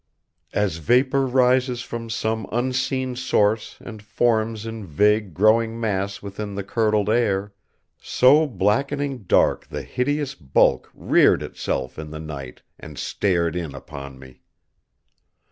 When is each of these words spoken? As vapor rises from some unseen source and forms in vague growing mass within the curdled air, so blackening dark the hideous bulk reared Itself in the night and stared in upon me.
As 0.55 0.77
vapor 0.77 1.27
rises 1.27 1.83
from 1.83 2.09
some 2.09 2.47
unseen 2.51 3.15
source 3.15 3.77
and 3.79 4.01
forms 4.01 4.65
in 4.65 4.83
vague 4.83 5.35
growing 5.35 5.79
mass 5.79 6.23
within 6.23 6.55
the 6.55 6.63
curdled 6.63 7.07
air, 7.07 7.53
so 8.01 8.47
blackening 8.47 9.19
dark 9.25 9.67
the 9.67 9.83
hideous 9.83 10.33
bulk 10.33 10.89
reared 10.95 11.43
Itself 11.43 11.99
in 11.99 12.09
the 12.09 12.19
night 12.19 12.63
and 12.79 12.97
stared 12.97 13.55
in 13.55 13.75
upon 13.75 14.17
me. 14.17 14.41